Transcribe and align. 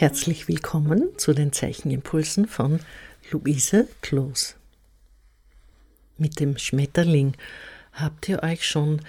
Herzlich 0.00 0.48
willkommen 0.48 1.10
zu 1.18 1.34
den 1.34 1.52
Zeichenimpulsen 1.52 2.48
von 2.48 2.80
Luise 3.30 3.86
Kloos. 4.00 4.56
Mit 6.16 6.40
dem 6.40 6.56
Schmetterling 6.56 7.34
habt 7.92 8.26
ihr 8.30 8.42
euch 8.42 8.66
schon 8.66 9.02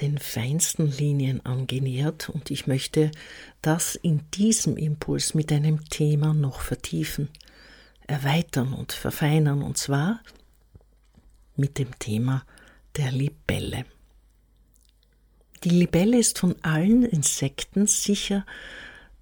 den 0.00 0.16
feinsten 0.18 0.92
Linien 0.92 1.44
angenähert 1.44 2.28
und 2.28 2.52
ich 2.52 2.68
möchte 2.68 3.10
das 3.62 3.96
in 3.96 4.20
diesem 4.34 4.76
Impuls 4.76 5.34
mit 5.34 5.50
einem 5.50 5.84
Thema 5.88 6.32
noch 6.34 6.60
vertiefen, 6.60 7.30
erweitern 8.06 8.74
und 8.74 8.92
verfeinern 8.92 9.60
und 9.60 9.76
zwar 9.76 10.20
mit 11.56 11.78
dem 11.78 11.98
Thema 11.98 12.44
der 12.96 13.10
Libelle. 13.10 13.86
Die 15.64 15.70
Libelle 15.70 16.16
ist 16.16 16.38
von 16.38 16.54
allen 16.62 17.02
Insekten 17.02 17.88
sicher 17.88 18.46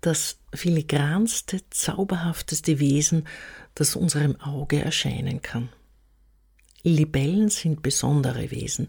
das 0.07 0.39
filigranste, 0.55 1.61
zauberhafteste 1.71 2.79
Wesen, 2.79 3.27
das 3.75 3.97
unserem 3.97 4.41
Auge 4.41 4.81
erscheinen 4.81 5.43
kann. 5.43 5.69
Libellen 6.83 7.49
sind 7.49 7.83
besondere 7.83 8.51
Wesen, 8.53 8.89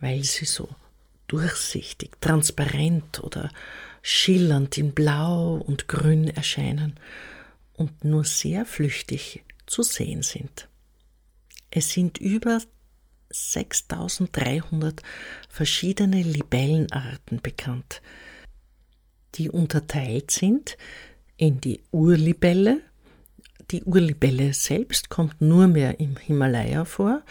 weil 0.00 0.22
sie 0.24 0.44
so 0.44 0.68
durchsichtig, 1.28 2.20
transparent 2.20 3.22
oder 3.24 3.50
schillernd 4.02 4.76
in 4.76 4.92
Blau 4.92 5.54
und 5.54 5.88
Grün 5.88 6.28
erscheinen 6.28 7.00
und 7.72 8.04
nur 8.04 8.24
sehr 8.24 8.66
flüchtig 8.66 9.42
zu 9.66 9.82
sehen 9.82 10.22
sind. 10.22 10.68
Es 11.70 11.90
sind 11.90 12.18
über 12.18 12.60
6300 13.30 15.02
verschiedene 15.48 16.22
Libellenarten 16.22 17.40
bekannt, 17.40 18.02
die 19.34 19.50
unterteilt 19.50 20.30
sind 20.30 20.76
in 21.36 21.60
die 21.60 21.80
Urlibelle. 21.92 22.80
Die 23.70 23.84
Urlibelle 23.84 24.52
selbst 24.52 25.08
kommt 25.08 25.40
nur 25.40 25.68
mehr 25.68 26.00
im 26.00 26.16
Himalaya 26.16 26.84
vor, 26.84 27.22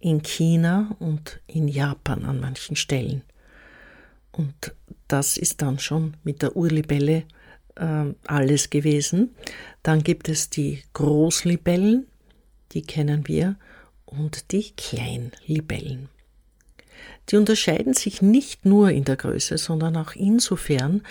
in 0.00 0.22
China 0.22 0.96
und 0.98 1.40
in 1.46 1.68
Japan 1.68 2.24
an 2.24 2.40
manchen 2.40 2.76
Stellen. 2.76 3.22
Und 4.32 4.74
das 5.08 5.36
ist 5.36 5.62
dann 5.62 5.78
schon 5.78 6.16
mit 6.24 6.42
der 6.42 6.56
Urlibelle 6.56 7.24
äh, 7.76 8.04
alles 8.26 8.70
gewesen. 8.70 9.34
Dann 9.82 10.02
gibt 10.02 10.28
es 10.28 10.50
die 10.50 10.82
Großlibellen, 10.92 12.06
die 12.72 12.82
kennen 12.82 13.26
wir, 13.26 13.56
und 14.04 14.52
die 14.52 14.72
Kleinlibellen. 14.72 16.08
Die 17.28 17.36
unterscheiden 17.36 17.94
sich 17.94 18.22
nicht 18.22 18.64
nur 18.64 18.90
in 18.90 19.04
der 19.04 19.16
Größe, 19.16 19.58
sondern 19.58 19.96
auch 19.96 20.14
insofern, 20.14 21.02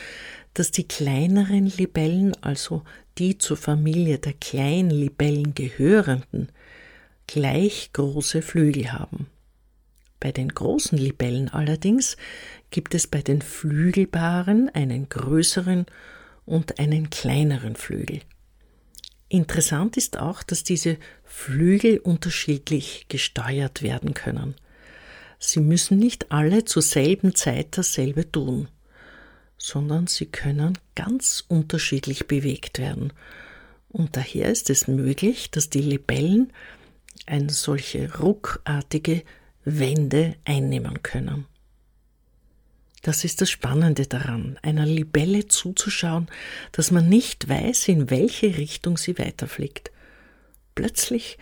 dass 0.54 0.72
die 0.72 0.88
kleineren 0.88 1.66
Libellen, 1.66 2.36
also 2.42 2.84
die 3.18 3.38
zur 3.38 3.58
Familie 3.58 4.20
der 4.20 4.34
Kleinlibellen 4.34 5.54
gehörenden, 5.54 6.50
gleich 7.28 7.92
große 7.94 8.42
Flügel 8.42 8.94
haben. 8.94 9.28
Bei 10.20 10.32
den 10.32 10.50
großen 10.50 10.98
Libellen 10.98 11.50
allerdings 11.50 12.18
gibt 12.72 12.96
es 12.96 13.08
bei 13.08 13.22
den 13.22 13.42
Flügelpaaren 13.42 14.70
einen 14.70 15.10
größeren 15.10 15.86
und 16.46 16.80
einen 16.80 17.10
kleineren 17.10 17.76
Flügel. 17.76 18.22
Interessant 19.28 19.98
ist 19.98 20.18
auch, 20.18 20.44
dass 20.44 20.64
diese 20.64 20.98
Flügel 21.24 21.98
unterschiedlich 21.98 23.08
gesteuert 23.10 23.82
werden 23.82 24.14
können. 24.14 24.56
Sie 25.40 25.60
müssen 25.60 25.98
nicht 25.98 26.32
alle 26.32 26.66
zur 26.66 26.82
selben 26.82 27.36
Zeit 27.36 27.78
dasselbe 27.78 28.32
tun, 28.32 28.68
sondern 29.58 30.08
sie 30.08 30.26
können 30.28 30.78
ganz 30.96 31.44
unterschiedlich 31.48 32.28
bewegt 32.28 32.80
werden. 32.80 33.14
Und 33.90 34.18
daher 34.18 34.52
ist 34.52 34.70
es 34.70 34.88
möglich, 34.88 35.52
dass 35.52 35.70
die 35.70 35.82
Libellen 35.82 36.52
eine 37.26 37.52
solche 37.52 38.20
ruckartige 38.20 39.24
Wände 39.64 40.36
einnehmen 40.46 41.02
können. 41.02 41.46
Das 43.02 43.24
ist 43.24 43.40
das 43.42 43.52
Spannende 43.52 44.08
daran, 44.08 44.58
einer 44.64 44.86
Libelle 44.86 45.48
zuzuschauen, 45.48 46.28
dass 46.72 46.90
man 46.90 47.08
nicht 47.08 47.48
weiß, 47.48 47.88
in 47.88 48.10
welche 48.10 48.58
Richtung 48.58 48.98
sie 48.98 49.20
weiterfliegt. 49.20 49.92
Plötzlich 50.74 51.38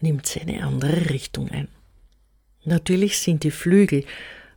nimmt 0.00 0.26
sie 0.26 0.40
eine 0.40 0.62
andere 0.62 1.08
Richtung 1.08 1.50
ein. 1.50 1.68
Natürlich 2.66 3.20
sind 3.20 3.44
die 3.44 3.52
Flügel 3.52 4.04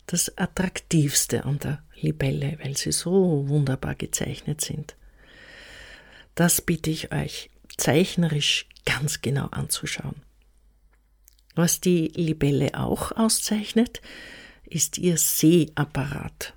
das 0.08 0.36
Attraktivste 0.36 1.46
an 1.46 1.60
der 1.60 1.84
Libelle, 1.96 2.58
weil 2.62 2.76
sie 2.76 2.92
so 2.92 3.48
wunderbar 3.48 3.94
gezeichnet 3.94 4.62
sind. 4.62 4.96
Das 6.34 6.60
bitte 6.60 6.90
ich 6.90 7.12
euch 7.12 7.52
zeichnerisch 7.78 8.68
ganz 8.84 9.22
genau 9.22 9.46
anzuschauen. 9.48 10.16
Was 11.54 11.82
die 11.82 12.08
Libelle 12.08 12.74
auch 12.74 13.12
auszeichnet, 13.12 14.02
ist 14.66 14.98
ihr 14.98 15.18
Sehapparat. 15.18 16.56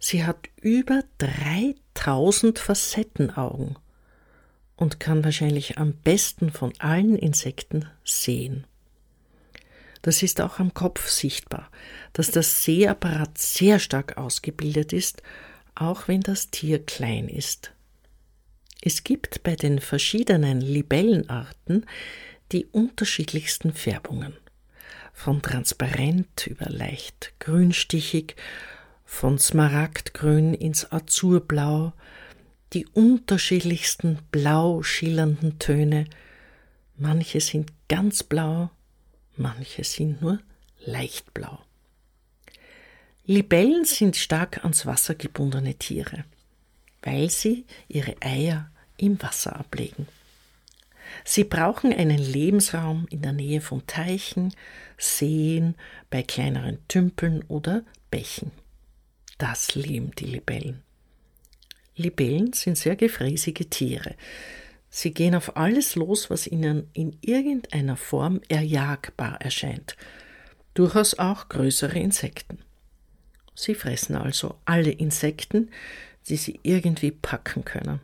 Sie 0.00 0.24
hat 0.24 0.48
über 0.62 1.02
3000 1.18 2.58
Facettenaugen 2.58 3.78
und 4.76 5.00
kann 5.00 5.22
wahrscheinlich 5.22 5.76
am 5.76 5.92
besten 5.92 6.50
von 6.50 6.72
allen 6.78 7.16
Insekten 7.16 7.90
sehen. 8.04 8.66
Das 10.06 10.22
ist 10.22 10.40
auch 10.40 10.60
am 10.60 10.72
Kopf 10.72 11.08
sichtbar, 11.08 11.68
dass 12.12 12.30
das 12.30 12.62
Sehapparat 12.62 13.38
sehr 13.38 13.80
stark 13.80 14.16
ausgebildet 14.16 14.92
ist, 14.92 15.20
auch 15.74 16.06
wenn 16.06 16.20
das 16.20 16.52
Tier 16.52 16.78
klein 16.78 17.28
ist. 17.28 17.72
Es 18.80 19.02
gibt 19.02 19.42
bei 19.42 19.56
den 19.56 19.80
verschiedenen 19.80 20.60
Libellenarten 20.60 21.86
die 22.52 22.66
unterschiedlichsten 22.66 23.72
Färbungen. 23.72 24.34
Von 25.12 25.42
transparent 25.42 26.46
über 26.46 26.70
leicht 26.70 27.32
grünstichig, 27.40 28.36
von 29.04 29.40
Smaragdgrün 29.40 30.54
ins 30.54 30.92
Azurblau, 30.92 31.94
die 32.74 32.86
unterschiedlichsten 32.86 34.20
blau 34.30 34.84
schillernden 34.84 35.58
Töne. 35.58 36.04
Manche 36.96 37.40
sind 37.40 37.72
ganz 37.88 38.22
blau, 38.22 38.70
manche 39.38 39.84
sind 39.84 40.20
nur 40.22 40.40
leicht 40.84 41.32
blau. 41.34 41.58
Libellen 43.24 43.84
sind 43.84 44.16
stark 44.16 44.62
ans 44.62 44.86
Wasser 44.86 45.14
gebundene 45.14 45.74
Tiere, 45.74 46.24
weil 47.02 47.28
sie 47.30 47.64
ihre 47.88 48.14
Eier 48.20 48.70
im 48.98 49.20
Wasser 49.20 49.56
ablegen. 49.56 50.06
Sie 51.24 51.44
brauchen 51.44 51.92
einen 51.92 52.18
Lebensraum 52.18 53.06
in 53.10 53.22
der 53.22 53.32
Nähe 53.32 53.60
von 53.60 53.86
Teichen, 53.86 54.54
Seen, 54.98 55.74
bei 56.10 56.22
kleineren 56.22 56.78
Tümpeln 56.88 57.44
oder 57.48 57.82
Bächen. 58.10 58.52
Das 59.38 59.74
lieben 59.74 60.12
die 60.12 60.26
Libellen. 60.26 60.82
Libellen 61.96 62.52
sind 62.52 62.78
sehr 62.78 62.96
gefräßige 62.96 63.66
Tiere. 63.70 64.14
Sie 64.88 65.12
gehen 65.12 65.34
auf 65.34 65.56
alles 65.56 65.94
los, 65.94 66.30
was 66.30 66.46
ihnen 66.46 66.88
in 66.92 67.18
irgendeiner 67.20 67.96
Form 67.96 68.40
erjagbar 68.48 69.40
erscheint, 69.40 69.96
durchaus 70.74 71.18
auch 71.18 71.48
größere 71.48 71.98
Insekten. 71.98 72.58
Sie 73.54 73.74
fressen 73.74 74.16
also 74.16 74.56
alle 74.64 74.90
Insekten, 74.90 75.70
die 76.28 76.36
sie 76.36 76.60
irgendwie 76.62 77.10
packen 77.10 77.64
können. 77.64 78.00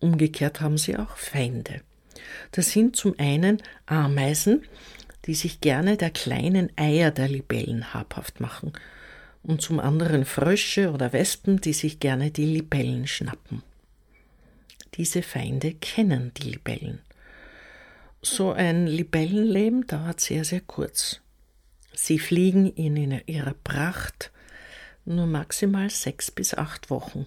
Umgekehrt 0.00 0.60
haben 0.60 0.78
sie 0.78 0.96
auch 0.96 1.16
Feinde. 1.16 1.80
Das 2.50 2.70
sind 2.70 2.96
zum 2.96 3.18
einen 3.18 3.62
Ameisen, 3.86 4.64
die 5.26 5.34
sich 5.34 5.60
gerne 5.60 5.96
der 5.96 6.10
kleinen 6.10 6.70
Eier 6.76 7.10
der 7.10 7.28
Libellen 7.28 7.94
habhaft 7.94 8.40
machen, 8.40 8.72
und 9.44 9.60
zum 9.60 9.80
anderen 9.80 10.24
Frösche 10.24 10.92
oder 10.92 11.12
Wespen, 11.12 11.60
die 11.60 11.72
sich 11.72 11.98
gerne 11.98 12.30
die 12.30 12.44
Libellen 12.44 13.06
schnappen. 13.06 13.62
Diese 14.94 15.22
Feinde 15.22 15.74
kennen 15.74 16.32
die 16.34 16.50
Libellen. 16.50 17.00
So 18.20 18.52
ein 18.52 18.86
Libellenleben 18.86 19.86
dauert 19.86 20.20
sehr, 20.20 20.44
sehr 20.44 20.60
kurz. 20.60 21.20
Sie 21.94 22.18
fliegen 22.18 22.72
in 22.72 23.20
ihrer 23.26 23.54
Pracht 23.54 24.30
nur 25.04 25.26
maximal 25.26 25.90
sechs 25.90 26.30
bis 26.30 26.54
acht 26.54 26.90
Wochen, 26.90 27.26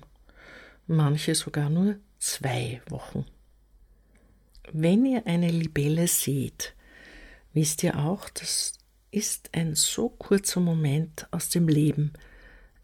manche 0.88 1.36
sogar 1.36 1.70
nur 1.70 1.98
zwei 2.20 2.82
Wochen. 2.88 3.26
Wenn 4.72 5.06
ihr 5.06 5.28
eine 5.28 5.50
Libelle 5.50 6.08
seht, 6.08 6.74
wisst 7.54 7.84
ihr 7.84 8.00
auch, 8.00 8.30
das 8.30 8.74
ist 9.12 9.50
ein 9.54 9.76
so 9.76 10.10
kurzer 10.10 10.60
Moment 10.60 11.28
aus 11.32 11.50
dem 11.50 11.68
Leben 11.68 12.14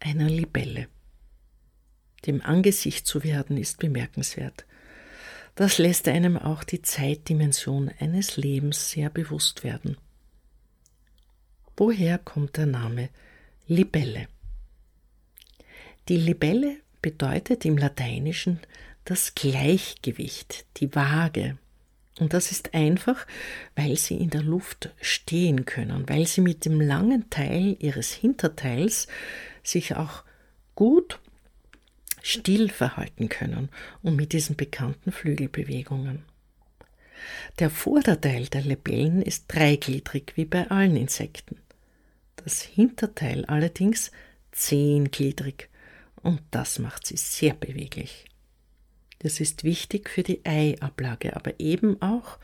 einer 0.00 0.28
Libelle. 0.28 0.88
Dem 2.26 2.40
Angesicht 2.40 3.06
zu 3.06 3.24
werden 3.24 3.56
ist 3.56 3.78
bemerkenswert. 3.78 4.64
Das 5.54 5.78
lässt 5.78 6.08
einem 6.08 6.38
auch 6.38 6.64
die 6.64 6.80
Zeitdimension 6.80 7.90
eines 8.00 8.36
Lebens 8.36 8.90
sehr 8.90 9.10
bewusst 9.10 9.64
werden. 9.64 9.98
Woher 11.76 12.18
kommt 12.18 12.56
der 12.56 12.66
Name 12.66 13.10
Libelle? 13.66 14.28
Die 16.08 16.16
Libelle 16.16 16.76
bedeutet 17.02 17.64
im 17.64 17.76
Lateinischen 17.76 18.60
das 19.04 19.34
Gleichgewicht, 19.34 20.64
die 20.78 20.94
Waage. 20.94 21.58
Und 22.18 22.34
das 22.34 22.50
ist 22.50 22.74
einfach, 22.74 23.26
weil 23.74 23.96
sie 23.96 24.16
in 24.16 24.30
der 24.30 24.42
Luft 24.42 24.90
stehen 25.00 25.64
können, 25.64 26.08
weil 26.08 26.26
sie 26.26 26.40
mit 26.40 26.64
dem 26.64 26.80
langen 26.80 27.30
Teil 27.30 27.76
ihres 27.78 28.12
Hinterteils 28.12 29.08
sich 29.62 29.96
auch 29.96 30.24
gut 30.74 31.18
still 32.22 32.70
verhalten 32.70 33.28
können 33.28 33.68
und 34.02 34.16
mit 34.16 34.32
diesen 34.32 34.56
bekannten 34.56 35.12
Flügelbewegungen. 35.12 36.24
Der 37.58 37.70
Vorderteil 37.70 38.46
der 38.46 38.62
Libellen 38.62 39.22
ist 39.22 39.44
dreigliedrig 39.48 40.32
wie 40.36 40.44
bei 40.44 40.70
allen 40.70 40.96
Insekten. 40.96 41.58
Das 42.36 42.62
Hinterteil 42.62 43.44
allerdings 43.44 44.10
zehngliedrig 44.50 45.68
und 46.22 46.40
das 46.50 46.78
macht 46.78 47.06
sie 47.06 47.16
sehr 47.16 47.54
beweglich. 47.54 48.26
Das 49.20 49.38
ist 49.38 49.62
wichtig 49.62 50.10
für 50.10 50.22
die 50.22 50.44
Eiablage, 50.44 51.36
aber 51.36 51.58
eben 51.60 52.00
auch 52.02 52.38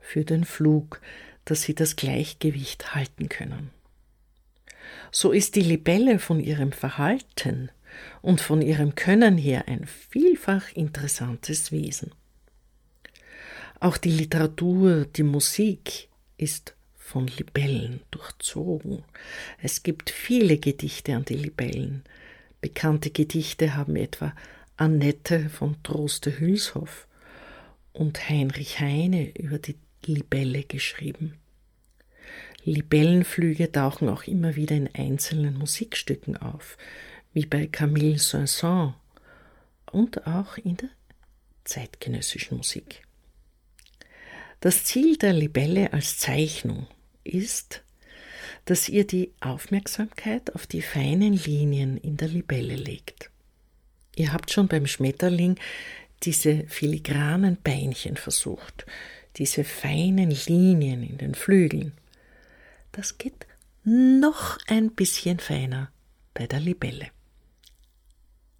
für 0.00 0.24
den 0.24 0.44
Flug, 0.44 1.00
dass 1.44 1.62
sie 1.62 1.74
das 1.74 1.96
Gleichgewicht 1.96 2.94
halten 2.94 3.28
können. 3.28 3.70
So 5.10 5.30
ist 5.30 5.56
die 5.56 5.62
Libelle 5.62 6.18
von 6.18 6.40
ihrem 6.40 6.72
Verhalten 6.72 7.70
und 8.20 8.40
von 8.40 8.62
ihrem 8.62 8.94
Können 8.94 9.38
her 9.38 9.68
ein 9.68 9.86
vielfach 9.86 10.72
interessantes 10.74 11.72
Wesen. 11.72 12.12
Auch 13.80 13.96
die 13.96 14.12
Literatur, 14.12 15.06
die 15.06 15.24
Musik 15.24 16.08
ist 16.36 16.74
von 16.94 17.26
Libellen 17.26 18.00
durchzogen. 18.10 19.02
Es 19.60 19.82
gibt 19.82 20.10
viele 20.10 20.58
Gedichte 20.58 21.14
an 21.14 21.24
die 21.24 21.34
Libellen. 21.34 22.04
Bekannte 22.60 23.10
Gedichte 23.10 23.74
haben 23.74 23.96
etwa 23.96 24.34
Annette 24.76 25.48
von 25.48 25.82
Troste 25.82 26.38
Hülshoff 26.38 27.06
und 27.92 28.28
Heinrich 28.28 28.80
Heine 28.80 29.36
über 29.36 29.58
die 29.58 29.76
Libelle 30.06 30.62
geschrieben. 30.62 31.34
Libellenflüge 32.64 33.72
tauchen 33.72 34.08
auch 34.08 34.24
immer 34.24 34.54
wieder 34.56 34.76
in 34.76 34.88
einzelnen 34.94 35.58
Musikstücken 35.58 36.36
auf, 36.36 36.78
wie 37.32 37.46
bei 37.46 37.66
Camille 37.66 38.18
Saint-Saëns 38.18 38.94
und 39.90 40.26
auch 40.26 40.56
in 40.56 40.76
der 40.76 40.90
zeitgenössischen 41.64 42.58
Musik. 42.58 43.02
Das 44.60 44.84
Ziel 44.84 45.16
der 45.16 45.32
Libelle 45.32 45.92
als 45.92 46.18
Zeichnung 46.18 46.86
ist, 47.24 47.82
dass 48.64 48.88
ihr 48.88 49.06
die 49.06 49.32
Aufmerksamkeit 49.40 50.54
auf 50.54 50.66
die 50.66 50.82
feinen 50.82 51.34
Linien 51.34 51.96
in 51.96 52.16
der 52.16 52.28
Libelle 52.28 52.76
legt. 52.76 53.30
Ihr 54.14 54.32
habt 54.32 54.50
schon 54.50 54.68
beim 54.68 54.86
Schmetterling 54.86 55.56
diese 56.22 56.64
filigranen 56.68 57.56
Beinchen 57.62 58.16
versucht, 58.16 58.86
diese 59.36 59.64
feinen 59.64 60.30
Linien 60.46 61.02
in 61.02 61.18
den 61.18 61.34
Flügeln. 61.34 61.92
Das 62.92 63.18
geht 63.18 63.46
noch 63.84 64.58
ein 64.68 64.92
bisschen 64.92 65.40
feiner 65.40 65.90
bei 66.34 66.46
der 66.46 66.60
Libelle. 66.60 67.08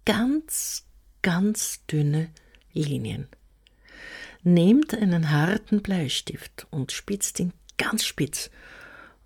Ganz, 0.05 0.85
ganz 1.21 1.85
dünne 1.85 2.29
Linien. 2.73 3.27
Nehmt 4.43 4.93
einen 4.93 5.31
harten 5.31 5.81
Bleistift 5.81 6.67
und 6.69 6.91
spitzt 6.91 7.39
ihn 7.39 7.53
ganz 7.77 8.05
spitz. 8.05 8.49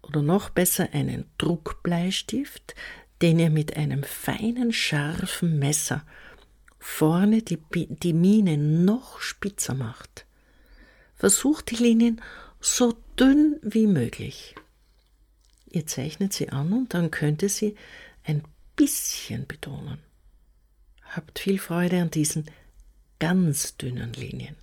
Oder 0.02 0.22
noch 0.22 0.50
besser 0.50 0.90
einen 0.94 1.26
Druckbleistift, 1.38 2.76
den 3.22 3.40
ihr 3.40 3.50
mit 3.50 3.76
einem 3.76 4.04
feinen, 4.04 4.72
scharfen 4.72 5.58
Messer 5.58 6.06
vorne 6.80 7.42
die, 7.42 7.60
die 7.74 8.14
Mine 8.14 8.58
noch 8.58 9.20
spitzer 9.20 9.74
macht. 9.74 10.26
Versucht 11.16 11.72
die 11.72 11.76
Linien 11.76 12.22
so 12.62 12.94
dünn 13.20 13.60
wie 13.62 13.88
möglich. 13.88 14.56
Ihr 15.70 15.86
zeichnet 15.86 16.34
sie 16.34 16.50
an 16.50 16.72
und 16.72 16.94
dann 16.94 17.12
könnt 17.12 17.42
ihr 17.42 17.50
sie 17.50 17.76
ein 18.24 18.44
bisschen 18.76 19.48
betonen. 19.48 20.00
Habt 21.10 21.40
viel 21.40 21.60
Freude 21.60 22.02
an 22.02 22.12
diesen 22.12 22.50
ganz 23.20 23.78
dünnen 23.78 24.14
Linien. 24.14 24.56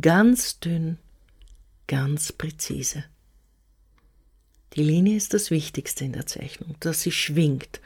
Ganz 0.00 0.60
dünn, 0.60 0.98
ganz 1.86 2.32
präzise. 2.32 3.04
Die 4.74 4.82
Linie 4.82 5.16
ist 5.16 5.32
das 5.34 5.50
Wichtigste 5.50 6.04
in 6.04 6.12
der 6.12 6.26
Zeichnung, 6.26 6.76
dass 6.80 7.02
sie 7.02 7.12
schwingt 7.12 7.80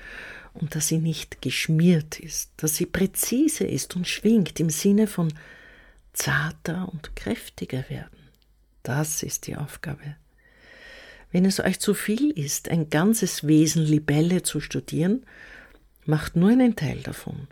und 0.53 0.75
dass 0.75 0.89
sie 0.89 0.99
nicht 0.99 1.41
geschmiert 1.41 2.19
ist, 2.19 2.51
dass 2.57 2.77
sie 2.77 2.87
präzise 2.87 3.65
ist 3.65 3.95
und 3.97 4.09
schwingt 4.09 4.59
im 4.61 4.71
Sinne 4.71 5.07
von 5.07 5.33
zarter 6.13 6.89
und 6.93 7.15
kräftiger 7.17 7.89
werden. 7.89 8.19
Das 8.83 9.23
ist 9.23 9.47
die 9.47 9.57
Aufgabe. 9.57 10.17
Wenn 11.31 11.45
es 11.45 11.61
euch 11.61 11.81
zu 11.81 11.95
viel 11.95 12.31
ist, 12.31 12.69
ein 12.69 12.91
ganzes 12.91 13.47
Wesen 13.47 13.85
Libelle 13.85 14.43
zu 14.43 14.61
studieren, 14.61 15.25
macht 16.05 16.37
nur 16.37 16.51
einen 16.51 16.77
Teil 16.77 17.01
davon. 17.01 17.49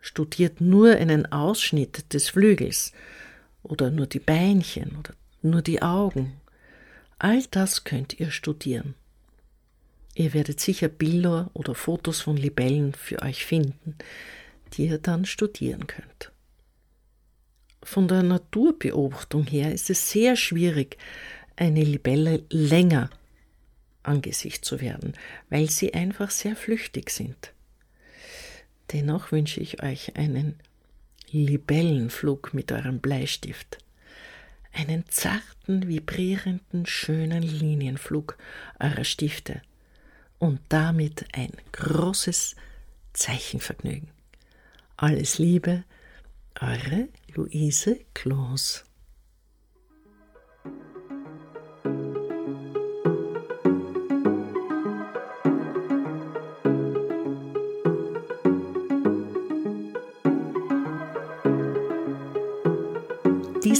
Studiert 0.00 0.60
nur 0.60 0.96
einen 0.96 1.30
Ausschnitt 1.30 2.12
des 2.12 2.30
Flügels 2.30 2.92
oder 3.62 3.90
nur 3.90 4.06
die 4.06 4.18
Beinchen 4.18 4.96
oder 4.96 5.14
nur 5.42 5.62
die 5.62 5.82
Augen. 5.82 6.34
All 7.18 7.42
das 7.50 7.84
könnt 7.84 8.18
ihr 8.18 8.30
studieren. 8.30 8.94
Ihr 10.14 10.34
werdet 10.34 10.60
sicher 10.60 10.88
Bilder 10.88 11.50
oder 11.54 11.74
Fotos 11.74 12.20
von 12.20 12.36
Libellen 12.36 12.94
für 12.94 13.22
euch 13.22 13.46
finden, 13.46 13.96
die 14.72 14.86
ihr 14.86 14.98
dann 14.98 15.24
studieren 15.24 15.86
könnt. 15.86 16.32
Von 17.82 18.08
der 18.08 18.22
Naturbeobachtung 18.22 19.44
her 19.44 19.72
ist 19.72 19.90
es 19.90 20.10
sehr 20.10 20.36
schwierig, 20.36 20.98
eine 21.56 21.82
Libelle 21.82 22.44
länger 22.50 23.10
angesicht 24.02 24.64
zu 24.64 24.80
werden, 24.80 25.14
weil 25.48 25.70
sie 25.70 25.94
einfach 25.94 26.30
sehr 26.30 26.56
flüchtig 26.56 27.10
sind. 27.10 27.52
Dennoch 28.92 29.32
wünsche 29.32 29.60
ich 29.60 29.82
euch 29.82 30.16
einen 30.16 30.56
Libellenflug 31.30 32.52
mit 32.52 32.72
eurem 32.72 33.00
Bleistift, 33.00 33.78
einen 34.72 35.06
zarten, 35.08 35.88
vibrierenden, 35.88 36.84
schönen 36.86 37.42
Linienflug 37.42 38.36
eurer 38.78 39.04
Stifte 39.04 39.62
und 40.38 40.60
damit 40.68 41.24
ein 41.32 41.52
großes 41.72 42.56
Zeichenvergnügen. 43.12 44.08
Alles 44.96 45.38
Liebe, 45.38 45.84
eure 46.60 47.08
Luise 47.34 48.00
Kloos. 48.14 48.84